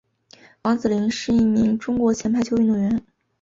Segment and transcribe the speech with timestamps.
[0.63, 3.03] 王子凌是一名中国前排球运动员。